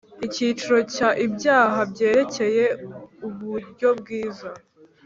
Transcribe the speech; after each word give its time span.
Icyiciro 0.25 0.77
cya 0.95 1.09
Ibyaha 1.25 1.79
byerekeye 1.91 2.65
uburyobwiza 3.27 4.49